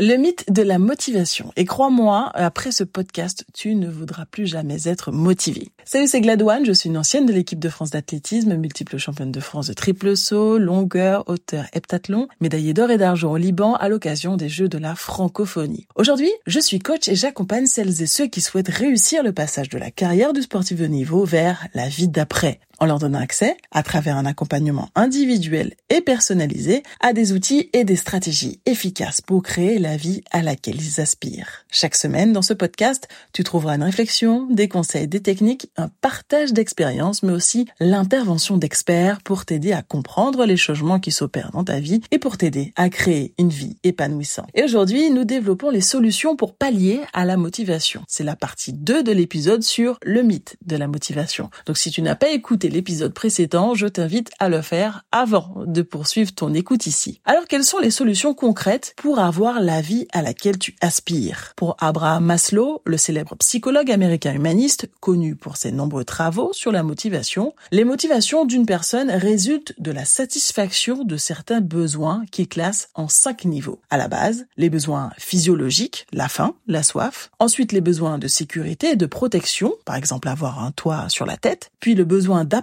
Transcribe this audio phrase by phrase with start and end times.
[0.00, 1.52] Le mythe de la motivation.
[1.54, 5.68] Et crois-moi, après ce podcast, tu ne voudras plus jamais être motivé.
[5.84, 9.40] Salut, c'est Gladouane, je suis une ancienne de l'équipe de France d'athlétisme, multiple championne de
[9.40, 14.38] France de triple saut, longueur, hauteur, heptathlon, médaillée d'or et d'argent au Liban à l'occasion
[14.38, 15.86] des Jeux de la francophonie.
[15.94, 19.76] Aujourd'hui, je suis coach et j'accompagne celles et ceux qui souhaitent réussir le passage de
[19.76, 23.84] la carrière du sportif de niveau vers la vie d'après en leur donnant accès, à
[23.84, 29.78] travers un accompagnement individuel et personnalisé, à des outils et des stratégies efficaces pour créer
[29.78, 31.64] la vie à laquelle ils aspirent.
[31.70, 36.52] Chaque semaine, dans ce podcast, tu trouveras une réflexion, des conseils, des techniques, un partage
[36.52, 41.78] d'expériences, mais aussi l'intervention d'experts pour t'aider à comprendre les changements qui s'opèrent dans ta
[41.78, 44.48] vie et pour t'aider à créer une vie épanouissante.
[44.54, 48.02] Et aujourd'hui, nous développons les solutions pour pallier à la motivation.
[48.08, 51.48] C'est la partie 2 de l'épisode sur le mythe de la motivation.
[51.66, 55.82] Donc si tu n'as pas écouté l'épisode précédent, je t'invite à le faire avant de
[55.82, 57.20] poursuivre ton écoute ici.
[57.24, 61.52] Alors quelles sont les solutions concrètes pour avoir la vie à laquelle tu aspires?
[61.56, 66.82] Pour Abraham Maslow, le célèbre psychologue américain humaniste, connu pour ses nombreux travaux sur la
[66.82, 73.08] motivation, les motivations d'une personne résultent de la satisfaction de certains besoins qui classent en
[73.08, 73.80] cinq niveaux.
[73.90, 78.92] À la base, les besoins physiologiques, la faim, la soif, ensuite les besoins de sécurité
[78.92, 82.61] et de protection, par exemple avoir un toit sur la tête, puis le besoin d'appartenance,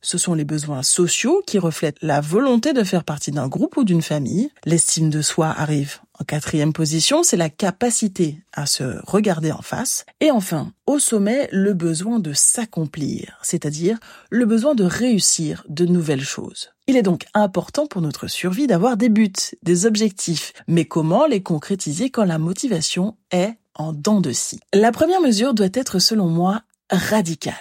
[0.00, 3.84] ce sont les besoins sociaux qui reflètent la volonté de faire partie d'un groupe ou
[3.84, 4.50] d'une famille.
[4.64, 10.04] L'estime de soi arrive en quatrième position, c'est la capacité à se regarder en face.
[10.20, 13.98] Et enfin, au sommet, le besoin de s'accomplir, c'est-à-dire
[14.30, 16.70] le besoin de réussir de nouvelles choses.
[16.88, 19.32] Il est donc important pour notre survie d'avoir des buts,
[19.62, 20.52] des objectifs.
[20.66, 24.60] Mais comment les concrétiser quand la motivation est en dents de scie?
[24.74, 27.54] La première mesure doit être, selon moi, radicale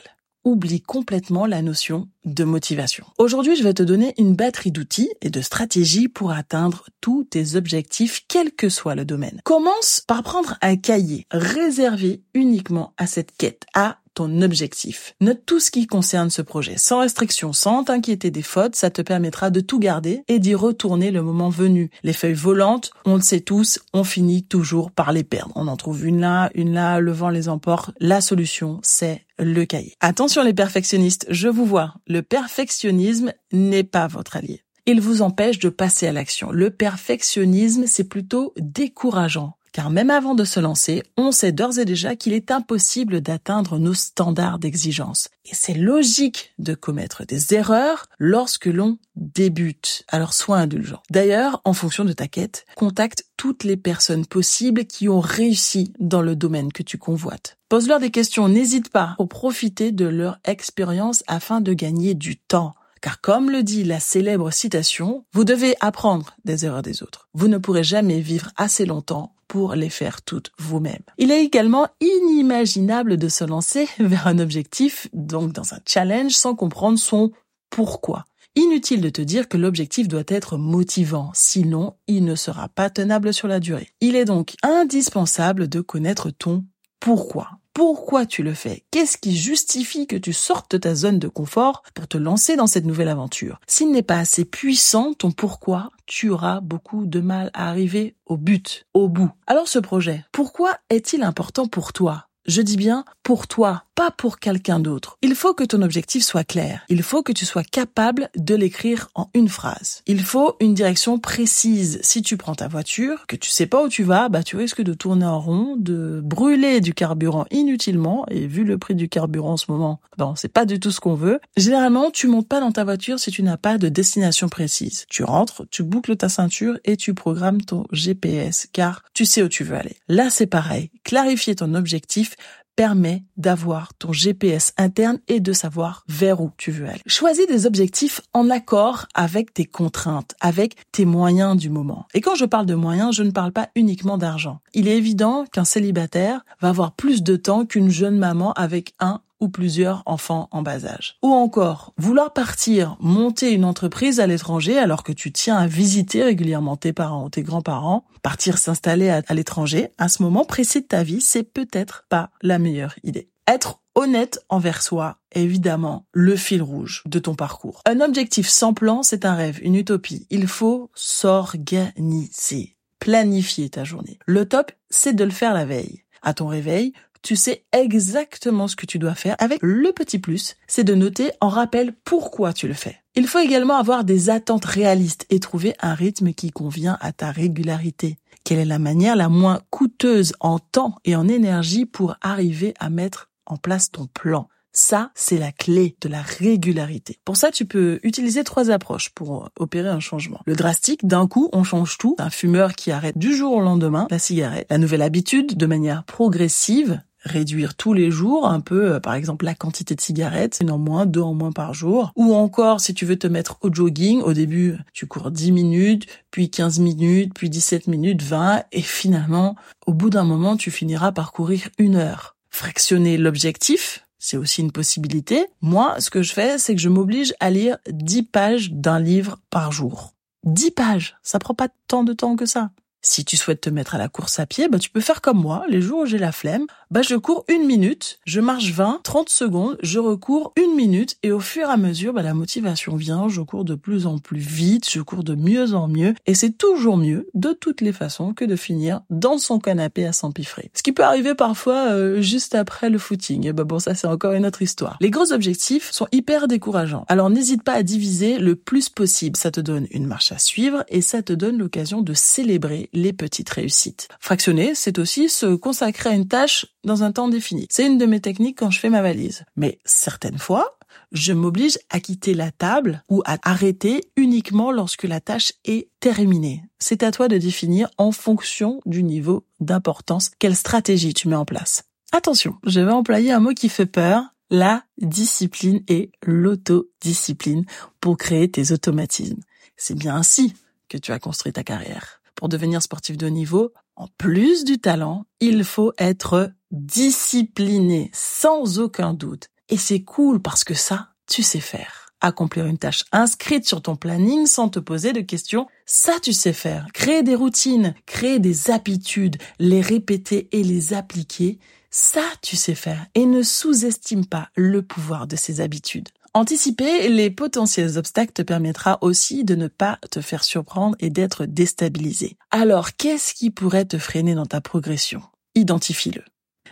[0.48, 3.06] oublie complètement la notion de motivation.
[3.18, 7.56] Aujourd'hui, je vais te donner une batterie d'outils et de stratégies pour atteindre tous tes
[7.56, 9.42] objectifs, quel que soit le domaine.
[9.44, 15.16] Commence par prendre un cahier réservé uniquement à cette quête, à ton objectif.
[15.22, 19.04] Note tout ce qui concerne ce projet, sans restriction, sans t'inquiéter des fautes, ça te
[19.04, 21.92] permettra de tout garder et d'y retourner le moment venu.
[22.04, 25.52] Les feuilles volantes, on le sait tous, on finit toujours par les perdre.
[25.56, 27.92] On en trouve une là, une là, le vent les emporte.
[28.00, 29.96] La solution, c'est le cahier.
[30.00, 34.64] Attention les perfectionnistes, je vous vois, le perfectionnisme n'est pas votre allié.
[34.86, 36.50] Il vous empêche de passer à l'action.
[36.52, 41.86] Le perfectionnisme, c'est plutôt décourageant car même avant de se lancer, on sait d'ores et
[41.86, 45.30] déjà qu'il est impossible d'atteindre nos standards d'exigence.
[45.46, 50.04] Et c'est logique de commettre des erreurs lorsque l'on débute.
[50.08, 51.04] Alors sois indulgent.
[51.12, 56.24] D'ailleurs, en fonction de ta quête, contacte toutes les personnes possibles qui ont réussi dans
[56.24, 57.60] le domaine que tu convoites.
[57.70, 62.74] Pose-leur des questions, n'hésite pas à profiter de leur expérience afin de gagner du temps.
[63.00, 67.30] Car comme le dit la célèbre citation, vous devez apprendre des erreurs des autres.
[67.36, 71.02] Vous ne pourrez jamais vivre assez longtemps pour les faire toutes vous-même.
[71.18, 76.56] Il est également inimaginable de se lancer vers un objectif, donc dans un challenge, sans
[76.56, 77.32] comprendre son
[77.70, 78.26] pourquoi.
[78.56, 83.32] Inutile de te dire que l'objectif doit être motivant, sinon il ne sera pas tenable
[83.34, 83.90] sur la durée.
[84.02, 86.66] Il est donc indispensable de connaître ton
[87.00, 88.86] pourquoi pourquoi tu le fais?
[88.90, 92.66] Qu'est-ce qui justifie que tu sortes de ta zone de confort pour te lancer dans
[92.66, 93.60] cette nouvelle aventure?
[93.68, 98.36] S'il n'est pas assez puissant, ton pourquoi, tu auras beaucoup de mal à arriver au
[98.36, 99.30] but, au bout.
[99.46, 102.27] Alors ce projet, pourquoi est-il important pour toi?
[102.48, 105.18] Je dis bien pour toi, pas pour quelqu'un d'autre.
[105.22, 106.86] Il faut que ton objectif soit clair.
[106.88, 110.02] Il faut que tu sois capable de l'écrire en une phrase.
[110.08, 112.00] Il faut une direction précise.
[112.04, 114.82] Si tu prends ta voiture, que tu sais pas où tu vas, bah tu risques
[114.82, 118.26] de tourner en rond, de brûler du carburant inutilement.
[118.30, 121.02] Et vu le prix du carburant en ce moment, bon, c'est pas du tout ce
[121.02, 121.42] qu'on veut.
[121.58, 125.06] Généralement, tu montes pas dans ta voiture si tu n'as pas de destination précise.
[125.10, 129.50] Tu rentres, tu boucles ta ceinture et tu programmes ton GPS car tu sais où
[129.50, 129.98] tu veux aller.
[130.08, 130.92] Là, c'est pareil.
[131.04, 132.37] Clarifier ton objectif
[132.78, 137.02] permet d'avoir ton GPS interne et de savoir vers où tu veux aller.
[137.08, 142.06] Choisis des objectifs en accord avec tes contraintes, avec tes moyens du moment.
[142.14, 144.60] Et quand je parle de moyens, je ne parle pas uniquement d'argent.
[144.76, 149.22] Il est évident qu'un célibataire va avoir plus de temps qu'une jeune maman avec un
[149.40, 151.18] ou plusieurs enfants en bas âge.
[151.24, 156.24] Ou encore, vouloir partir, monter une entreprise à l'étranger alors que tu tiens à visiter
[156.24, 160.88] régulièrement tes parents ou tes grands-parents, partir s'installer à, l'étranger, à ce moment précis de
[160.88, 163.30] ta vie, c'est peut-être pas la meilleure idée.
[163.48, 167.82] Être honnête envers soi, évidemment, le fil rouge de ton parcours.
[167.86, 170.28] Un objectif sans plan, c'est un rêve, une utopie.
[170.30, 174.20] Il faut s'organiser, planifier ta journée.
[174.26, 176.04] Le top, c'est de le faire la veille.
[176.22, 180.56] À ton réveil, tu sais exactement ce que tu dois faire avec le petit plus,
[180.68, 182.98] c'est de noter en rappel pourquoi tu le fais.
[183.16, 187.32] Il faut également avoir des attentes réalistes et trouver un rythme qui convient à ta
[187.32, 188.18] régularité.
[188.44, 192.90] Quelle est la manière la moins coûteuse en temps et en énergie pour arriver à
[192.90, 194.48] mettre en place ton plan?
[194.80, 197.18] Ça, c'est la clé de la régularité.
[197.26, 200.40] Pour ça, tu peux utiliser trois approches pour opérer un changement.
[200.46, 202.16] Le drastique, d'un coup, on change tout.
[202.20, 204.68] Un fumeur qui arrête du jour au lendemain la cigarette.
[204.70, 209.46] La nouvelle habitude, de manière progressive, réduire tous les jours un peu, euh, par exemple,
[209.46, 212.12] la quantité de cigarettes, une en moins, deux en moins par jour.
[212.16, 216.08] Ou encore, si tu veux te mettre au jogging, au début, tu cours 10 minutes,
[216.32, 221.12] puis 15 minutes, puis 17 minutes, 20, et finalement, au bout d'un moment, tu finiras
[221.12, 222.36] par courir une heure.
[222.50, 225.46] Fractionner l'objectif, c'est aussi une possibilité.
[225.62, 229.38] Moi, ce que je fais, c'est que je m'oblige à lire 10 pages d'un livre
[229.50, 230.14] par jour.
[230.46, 232.72] 10 pages, ça prend pas tant de temps que ça.
[233.02, 235.40] Si tu souhaites te mettre à la course à pied, bah, tu peux faire comme
[235.40, 235.64] moi.
[235.70, 239.30] Les jours où j'ai la flemme, bah, je cours une minute, je marche 20, 30
[239.30, 243.28] secondes, je recours une minute et au fur et à mesure, bah, la motivation vient,
[243.28, 246.58] je cours de plus en plus vite, je cours de mieux en mieux et c'est
[246.58, 250.72] toujours mieux de toutes les façons que de finir dans son canapé à s'empiffrer.
[250.74, 253.48] Ce qui peut arriver parfois euh, juste après le footing.
[253.48, 254.98] Et bah, bon, ça c'est encore une autre histoire.
[255.02, 257.04] Les gros objectifs sont hyper décourageants.
[257.10, 259.36] Alors n'hésite pas à diviser le plus possible.
[259.36, 263.12] Ça te donne une marche à suivre et ça te donne l'occasion de célébrer les
[263.12, 264.08] petites réussites.
[264.22, 267.68] Fractionner, c'est aussi se consacrer à une tâche dans un temps défini.
[267.70, 269.44] C'est une de mes techniques quand je fais ma valise.
[269.56, 270.80] Mais certaines fois,
[271.12, 276.64] je m'oblige à quitter la table ou à arrêter uniquement lorsque la tâche est terminée.
[276.80, 281.46] C'est à toi de définir en fonction du niveau d'importance quelle stratégie tu mets en
[281.46, 281.84] place.
[282.12, 287.66] Attention, je vais employer un mot qui fait peur, la discipline et l'autodiscipline
[288.00, 289.42] pour créer tes automatismes.
[289.76, 290.54] C'est bien ainsi
[290.88, 294.78] que tu as construit ta carrière pour devenir sportif de haut niveau, en plus du
[294.78, 299.48] talent, il faut être discipliné, sans aucun doute.
[299.70, 302.06] Et c'est cool parce que ça, tu sais faire.
[302.20, 306.54] Accomplir une tâche inscrite sur ton planning sans te poser de questions, ça tu sais
[306.54, 306.88] faire.
[306.94, 311.60] Créer des routines, créer des habitudes, les répéter et les appliquer,
[311.92, 313.06] ça tu sais faire.
[313.14, 316.10] Et ne sous-estime pas le pouvoir de ces habitudes.
[316.34, 321.46] Anticiper les potentiels obstacles te permettra aussi de ne pas te faire surprendre et d'être
[321.46, 322.38] déstabilisé.
[322.52, 325.22] Alors, qu'est-ce qui pourrait te freiner dans ta progression?
[325.56, 326.24] Identifie-le.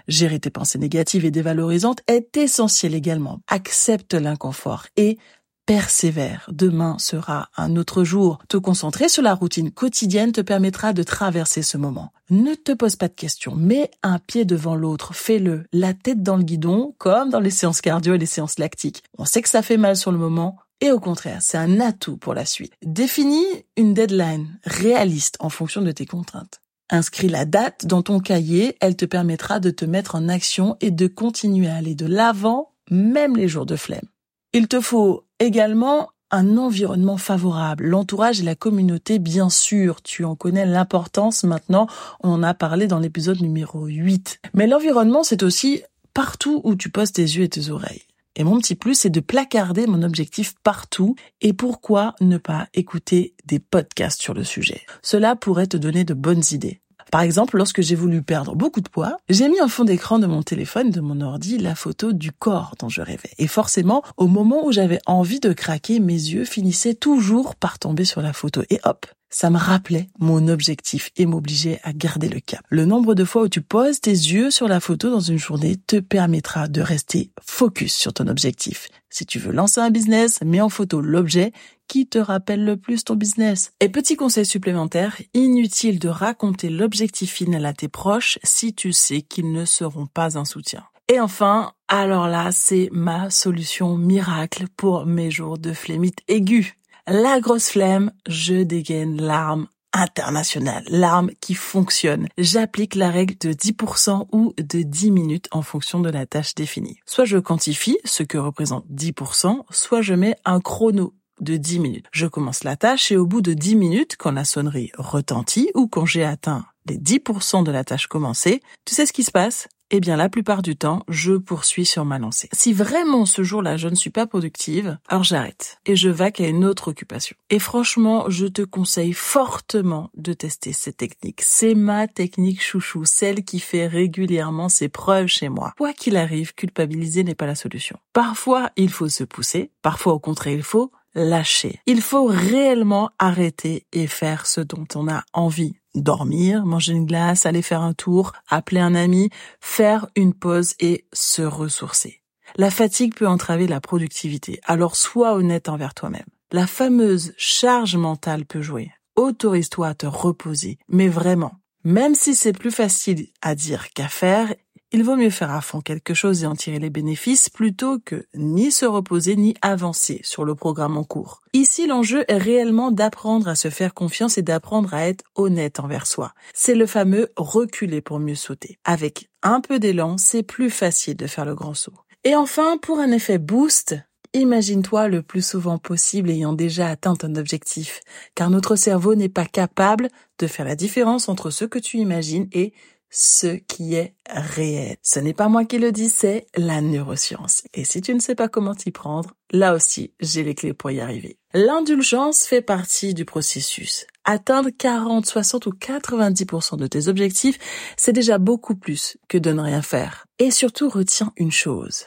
[0.08, 3.40] Gérer tes pensées négatives et dévalorisantes est essentiel également.
[3.48, 5.18] Accepte l'inconfort et
[5.66, 6.48] persévère.
[6.52, 8.40] Demain sera un autre jour.
[8.48, 12.12] Te concentrer sur la routine quotidienne te permettra de traverser ce moment.
[12.30, 13.56] Ne te pose pas de questions.
[13.56, 15.16] Mets un pied devant l'autre.
[15.16, 15.66] Fais-le.
[15.74, 19.04] La tête dans le guidon, comme dans les séances cardio et les séances lactiques.
[19.18, 20.58] On sait que ça fait mal sur le moment.
[20.82, 22.74] Et au contraire, c'est un atout pour la suite.
[22.84, 23.46] Définis
[23.78, 26.60] une deadline réaliste en fonction de tes contraintes.
[26.90, 30.92] Inscris la date dans ton cahier, elle te permettra de te mettre en action et
[30.92, 34.08] de continuer à aller de l'avant, même les jours de flemme.
[34.54, 40.02] Il te faut également un environnement favorable, l'entourage et la communauté, bien sûr.
[40.02, 41.88] Tu en connais l'importance maintenant.
[42.24, 44.42] On en a parlé dans l'épisode numéro 8.
[44.54, 45.82] Mais l'environnement, c'est aussi
[46.14, 48.04] partout où tu poses tes yeux et tes oreilles.
[48.36, 51.16] Et mon petit plus, c'est de placarder mon objectif partout.
[51.42, 54.82] Et pourquoi ne pas écouter des podcasts sur le sujet?
[55.02, 56.82] Cela pourrait te donner de bonnes idées.
[57.12, 60.26] Par exemple, lorsque j'ai voulu perdre beaucoup de poids, j'ai mis en fond d'écran de
[60.26, 63.32] mon téléphone, de mon ordi, la photo du corps dont je rêvais.
[63.38, 68.06] Et forcément, au moment où j'avais envie de craquer, mes yeux finissaient toujours par tomber
[68.06, 68.64] sur la photo.
[68.70, 69.06] Et hop,
[69.36, 72.62] ça me rappelait mon objectif et m'obligeait à garder le cap.
[72.70, 75.76] Le nombre de fois où tu poses tes yeux sur la photo dans une journée
[75.76, 78.88] te permettra de rester focus sur ton objectif.
[79.10, 81.52] Si tu veux lancer un business, mets en photo l'objet
[81.90, 83.74] qui te rappelle le plus ton business.
[83.82, 89.22] Et petit conseil supplémentaire, inutile de raconter l'objectif final à tes proches si tu sais
[89.22, 90.86] qu'ils ne seront pas un soutien.
[91.10, 97.40] Et enfin, alors là, c'est ma solution miracle pour mes jours de flémite aiguë la
[97.40, 102.28] grosse flemme, je dégaine l'arme internationale, l'arme qui fonctionne.
[102.38, 107.00] J'applique la règle de 10% ou de 10 minutes en fonction de la tâche définie.
[107.06, 112.06] Soit je quantifie ce que représente 10%, soit je mets un chrono de 10 minutes.
[112.12, 115.88] Je commence la tâche et au bout de 10 minutes, quand la sonnerie retentit ou
[115.88, 119.68] quand j'ai atteint les 10% de la tâche commencée, tu sais ce qui se passe?
[119.92, 122.50] Eh bien la plupart du temps, je poursuis sur ma lancée.
[122.54, 126.48] Si vraiment ce jour-là je ne suis pas productive, alors j'arrête et je vaque à
[126.48, 127.36] une autre occupation.
[127.50, 131.42] Et franchement, je te conseille fortement de tester cette technique.
[131.42, 135.74] C'est ma technique chouchou, celle qui fait régulièrement ses preuves chez moi.
[135.78, 137.98] Quoi qu'il arrive, culpabiliser n'est pas la solution.
[138.14, 141.80] Parfois, il faut se pousser, parfois au contraire, il faut lâcher.
[141.86, 147.46] Il faut réellement arrêter et faire ce dont on a envie dormir, manger une glace,
[147.46, 149.30] aller faire un tour, appeler un ami,
[149.60, 152.22] faire une pause et se ressourcer.
[152.58, 156.26] La fatigue peut entraver la productivité, alors sois honnête envers toi-même.
[156.52, 158.92] La fameuse charge mentale peut jouer.
[159.16, 161.56] Autorise-toi à te reposer, mais vraiment.
[161.84, 164.54] Même si c'est plus facile à dire qu'à faire,
[164.96, 168.28] il vaut mieux faire à fond quelque chose et en tirer les bénéfices plutôt que
[168.34, 171.42] ni se reposer ni avancer sur le programme en cours.
[171.52, 176.08] Ici, l'enjeu est réellement d'apprendre à se faire confiance et d'apprendre à être honnête envers
[176.08, 176.32] soi.
[176.54, 178.80] C'est le fameux reculer pour mieux sauter.
[178.86, 182.00] Avec un peu d'élan, c'est plus facile de faire le grand saut.
[182.24, 183.98] Et enfin, pour un effet boost,
[184.32, 188.00] imagine-toi le plus souvent possible ayant déjà atteint ton objectif,
[188.34, 190.08] car notre cerveau n'est pas capable
[190.40, 192.72] de faire la différence entre ce que tu imagines et
[193.10, 194.98] ce qui est réel.
[195.02, 197.64] Ce n'est pas moi qui le dis, c'est la neuroscience.
[197.74, 200.92] Et si tu ne sais pas comment t'y prendre, là aussi, j'ai les clés pour
[200.92, 201.38] y arriver.
[201.54, 204.06] L'indulgence fait partie du processus.
[204.26, 207.58] Atteindre 40, 60 ou 90% de tes objectifs,
[207.96, 210.26] c'est déjà beaucoup plus que de ne rien faire.
[210.40, 212.06] Et surtout, retiens une chose.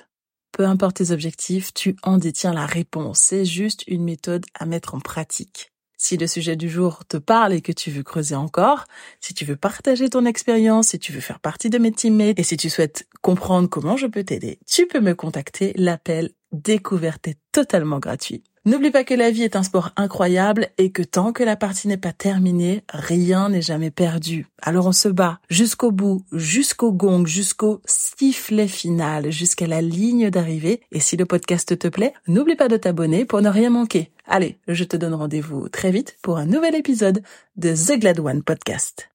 [0.53, 3.21] Peu importe tes objectifs, tu en détiens la réponse.
[3.21, 5.73] C'est juste une méthode à mettre en pratique.
[6.01, 8.85] Si le sujet du jour te parle et que tu veux creuser encore,
[9.21, 12.45] si tu veux partager ton expérience, si tu veux faire partie de mes teammates et
[12.45, 15.73] si tu souhaites comprendre comment je peux t'aider, tu peux me contacter.
[15.75, 18.45] L'appel découverte est totalement gratuit.
[18.65, 21.89] N'oublie pas que la vie est un sport incroyable et que tant que la partie
[21.89, 24.47] n'est pas terminée, rien n'est jamais perdu.
[24.61, 30.83] Alors on se bat jusqu'au bout, jusqu'au gong, jusqu'au sifflet final, jusqu'à la ligne d'arrivée.
[30.93, 34.13] Et si le podcast te plaît, n'oublie pas de t'abonner pour ne rien manquer.
[34.31, 37.23] Allez, je te donne rendez-vous très vite pour un nouvel épisode
[37.57, 39.07] de The Glad One Podcast.